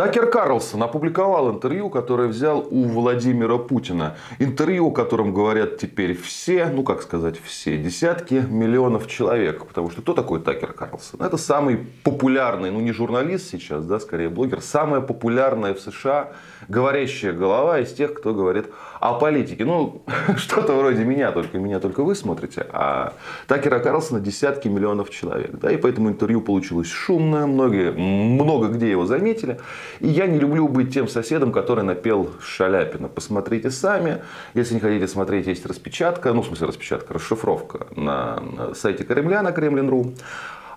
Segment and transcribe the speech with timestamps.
[0.00, 4.16] Такер Карлсон опубликовал интервью, которое взял у Владимира Путина.
[4.38, 9.66] Интервью, о котором говорят теперь все, ну как сказать все, десятки миллионов человек.
[9.66, 11.20] Потому что кто такой Такер Карлсон?
[11.20, 16.32] Это самый популярный, ну не журналист сейчас, да, скорее блогер, самая популярная в США
[16.68, 18.70] говорящая голова из тех, кто говорит
[19.00, 19.64] о политике.
[19.64, 20.02] Ну,
[20.36, 22.66] что-то вроде меня, только меня только вы смотрите.
[22.70, 23.14] А
[23.46, 25.58] Такера Карлсона десятки миллионов человек.
[25.58, 29.58] Да, и поэтому интервью получилось шумное, многие, много где его заметили.
[30.00, 33.08] И я не люблю быть тем соседом, который напел Шаляпина.
[33.08, 34.22] Посмотрите сами.
[34.54, 36.32] Если не хотите смотреть, есть распечатка.
[36.34, 38.42] Ну, в смысле распечатка, расшифровка на
[38.74, 40.12] сайте Кремля, на Кремлин.ру.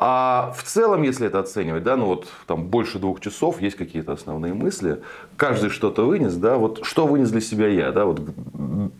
[0.00, 4.12] А в целом, если это оценивать, да, ну вот там больше двух часов, есть какие-то
[4.12, 5.02] основные мысли,
[5.36, 8.20] каждый что-то вынес, да, вот что вынес для себя я, да, вот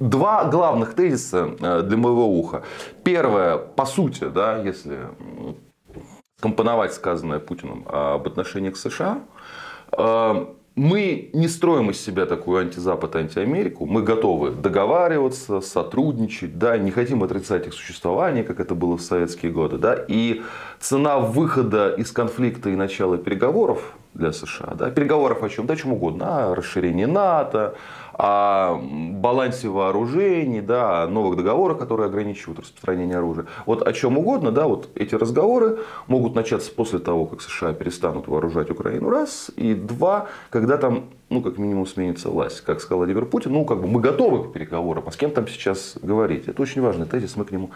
[0.00, 2.64] два главных тезиса э, для моего уха.
[3.04, 4.98] Первое, по сути, да, если
[6.40, 9.20] компоновать сказанное Путиным об отношении к США,
[9.92, 10.46] э,
[10.78, 13.84] мы не строим из себя такую антизапад, антиамерику.
[13.84, 19.52] Мы готовы договариваться, сотрудничать, да, не хотим отрицать их существование, как это было в советские
[19.52, 19.78] годы.
[19.78, 20.42] Да, и
[20.80, 25.66] цена выхода из конфликта и начала переговоров для США, да, переговоров о чем?
[25.66, 27.74] Да, о чем угодно, о расширении НАТО,
[28.14, 33.46] о балансе вооружений, да, о новых договорах, которые ограничивают распространение оружия.
[33.64, 35.78] Вот о чем угодно, да, вот эти разговоры
[36.08, 41.42] могут начаться после того, как США перестанут вооружать Украину, раз, и два, когда там ну,
[41.42, 42.62] как минимум, сменится власть.
[42.62, 45.46] Как сказал Владимир Путин, ну, как бы мы готовы к переговорам, а с кем там
[45.46, 46.48] сейчас говорить?
[46.48, 47.70] Это очень важный тезис, мы к нему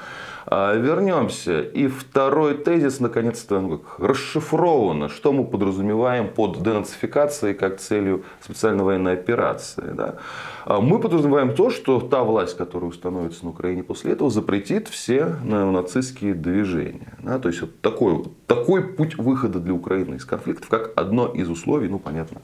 [0.47, 1.61] а, вернемся.
[1.61, 8.85] И второй тезис, наконец-то, ну, как расшифровано, что мы подразумеваем под денацификацией как целью специальной
[8.85, 9.93] военной операции.
[9.93, 10.17] Да?
[10.65, 15.27] А мы подразумеваем то, что та власть, которая установится на Украине после этого, запретит все
[15.43, 17.19] нацистские движения.
[17.23, 17.39] Да?
[17.39, 21.89] То есть, вот такой, такой путь выхода для Украины из конфликтов, как одно из условий,
[21.89, 22.41] ну, понятно,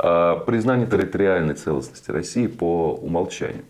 [0.00, 3.64] признание территориальной целостности России по умолчанию.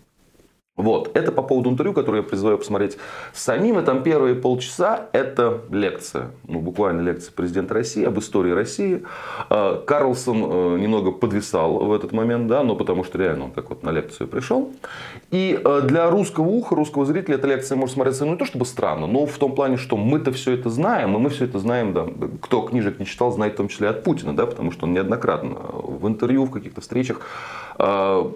[0.81, 2.97] Вот, это по поводу интервью, которое я призываю посмотреть
[3.35, 3.79] самим.
[3.79, 9.03] И там первые полчаса это лекция, ну буквально лекция президента России об истории России.
[9.51, 13.69] А, Карлсон э, немного подвисал в этот момент, да, но потому что реально он как
[13.69, 14.73] вот на лекцию пришел.
[15.31, 18.65] И э, для русского уха, русского зрителя эта лекция может смотреться ну, не то чтобы
[18.65, 21.93] странно, но в том плане, что мы-то все это знаем, и мы все это знаем,
[21.93, 22.07] да,
[22.41, 25.59] кто книжек не читал, знает в том числе от Путина, да, потому что он неоднократно
[26.01, 27.21] в интервью, в каких-то встречах
[27.83, 28.31] а,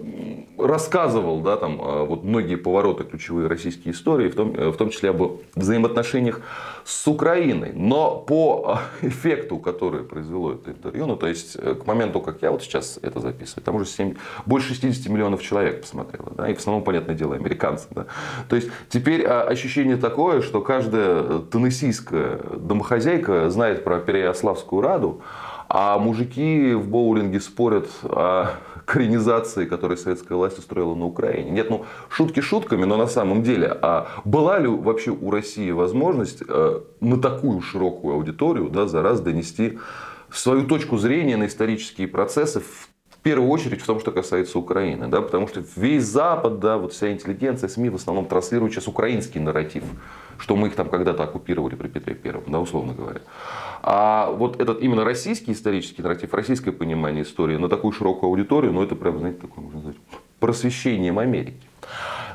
[0.57, 4.89] рассказывал, да, там, а, вот многие повороты ключевые российские истории, в том, э, в том
[4.89, 5.21] числе об
[5.53, 6.41] взаимоотношениях
[6.83, 7.71] с Украиной.
[7.75, 12.41] Но по а, эффекту, который произвело это интервью, ну, то есть э, к моменту, как
[12.41, 14.15] я вот сейчас это записываю, там уже 7,
[14.47, 17.87] больше 60 миллионов человек посмотрело, да, и в основном, понятное дело, американцы.
[17.91, 18.07] Да.
[18.49, 25.21] То есть теперь ощущение такое, что каждая теннессийская домохозяйка знает про Переяславскую Раду,
[25.67, 28.51] а мужики в боулинге спорят о
[28.85, 31.49] коренизации, которую советская власть устроила на Украине.
[31.49, 36.43] Нет, ну шутки шутками, но на самом деле, а была ли вообще у России возможность
[36.47, 39.79] э, на такую широкую аудиторию да, за раз донести
[40.31, 42.89] свою точку зрения на исторические процессы, в
[43.25, 45.07] первую очередь в том, что касается Украины.
[45.07, 49.39] Да, потому что весь Запад, да, вот вся интеллигенция, СМИ в основном транслируют сейчас украинский
[49.39, 49.83] нарратив,
[50.37, 53.21] что мы их там когда-то оккупировали при Петре Первом, да, условно говоря.
[53.81, 58.83] А вот этот именно российский исторический нарратив, российское понимание истории на такую широкую аудиторию, ну
[58.83, 59.97] это прям, знаете, такое, можно сказать,
[60.39, 61.57] просвещением Америки.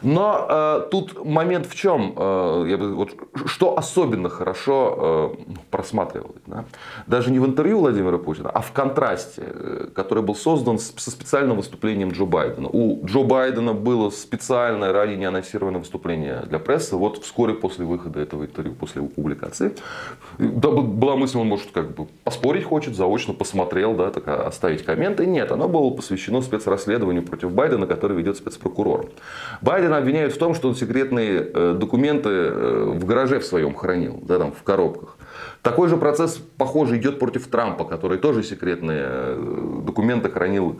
[0.03, 3.11] Но э, тут момент в чем, э, я бы, вот,
[3.47, 6.43] что особенно хорошо э, просматривалось.
[6.47, 6.65] Да?
[7.07, 11.57] Даже не в интервью Владимира Путина, а в контрасте, э, который был создан со специальным
[11.57, 12.69] выступлением Джо Байдена.
[12.69, 18.21] У Джо Байдена было специальное, ранее не анонсированное выступление для прессы, вот вскоре после выхода
[18.21, 19.75] этого интервью, после его публикации.
[20.39, 24.85] Да, была мысль, он может как бы поспорить хочет, заочно посмотрел, да, так, а, оставить
[24.85, 25.27] комменты.
[25.27, 29.07] Нет, оно было посвящено спецрасследованию против Байдена, который ведет спецпрокурор.
[29.61, 33.75] Байден Байдена обвиняют в том, что он секретные э, документы э, в гараже в своем
[33.75, 35.17] хранил, да, там, в коробках.
[35.63, 40.77] Такой же процесс, похоже, идет против Трампа, который тоже секретные э, документы хранил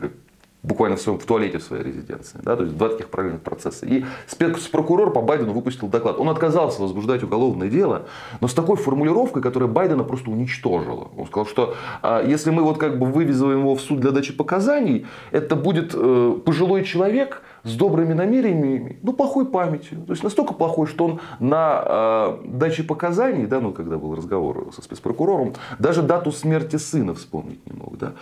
[0.63, 2.39] буквально в, своем, в туалете в своей резиденции.
[2.43, 3.85] Да, то есть два таких параллельных процесса.
[3.85, 6.19] И спецпрокурор по Байдену выпустил доклад.
[6.19, 8.03] Он отказался возбуждать уголовное дело,
[8.41, 11.09] но с такой формулировкой, которая Байдена просто уничтожила.
[11.17, 14.33] Он сказал, что а, если мы вот как бы вывезываем его в суд для дачи
[14.33, 20.03] показаний, это будет э, пожилой человек, с добрыми намерениями, ну, плохой памятью.
[20.05, 24.69] То есть, настолько плохой, что он на э, даче показаний, да, ну, когда был разговор
[24.73, 27.97] со спецпрокурором, даже дату смерти сына вспомнить не мог.
[27.97, 28.13] Да.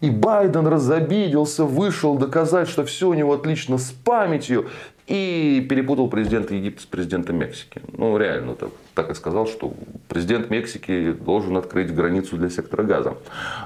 [0.00, 4.66] И Байден разобиделся, вышел доказать, что все у него отлично с памятью.
[5.06, 7.80] И перепутал президента Египта с президентом Мексики.
[7.96, 9.72] Ну, реально, так, так и сказал, что
[10.06, 13.14] президент Мексики должен открыть границу для сектора газа.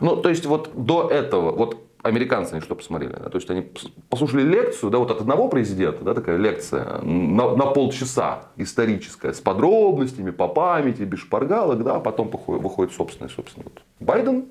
[0.00, 3.12] Ну, то есть, вот до этого, вот американцы они что посмотрели?
[3.12, 3.28] Да?
[3.28, 3.66] То есть они
[4.08, 9.40] послушали лекцию, да, вот от одного президента, да, такая лекция на, на полчаса историческая, с
[9.40, 14.46] подробностями, по памяти, без шпаргалок, да, а потом выходит, собственный, собственно, вот Байден,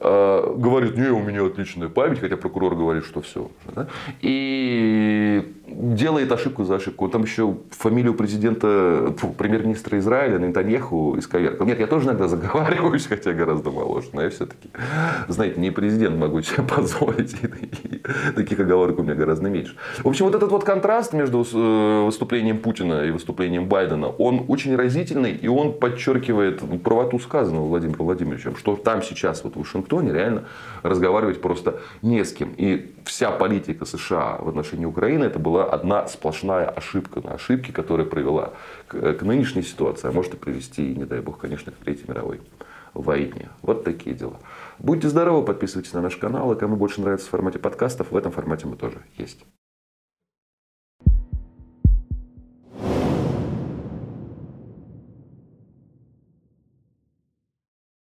[0.00, 3.50] э, говорит, не, у меня отличная память, хотя прокурор говорит, что все.
[3.74, 3.88] Да?
[4.20, 7.06] И делает ошибку за ошибку.
[7.06, 11.66] Он там еще фамилию президента, премьер-министра Израиля Нетаньяху исковеркал.
[11.66, 14.08] Нет, я тоже иногда заговариваюсь, хотя гораздо моложе.
[14.12, 14.70] Но я все-таки,
[15.28, 17.34] знаете, не президент могу себе позволить.
[17.42, 18.00] И
[18.34, 19.76] таких оговорок у меня гораздо меньше.
[19.98, 24.76] В общем, вот этот вот контраст между э, выступлением Путина и выступлением Байдена, он очень
[24.76, 30.44] разительный, и он подчеркивает правоту сказанного Владимиром Владимировичем, что там сейчас вот в Вашингтоне реально
[30.82, 32.54] разговаривать просто не с кем.
[32.56, 38.06] И вся политика США в отношении Украины это была одна сплошная ошибка на ошибке, которая
[38.06, 38.52] привела
[38.86, 42.40] к, к нынешней ситуации, а может и привести, не дай бог, конечно, к Третьей мировой
[42.94, 43.48] войне.
[43.62, 44.38] Вот такие дела.
[44.78, 46.52] Будьте здоровы, подписывайтесь на наш канал.
[46.52, 49.44] И кому больше нравится в формате подкастов, в этом формате мы тоже есть.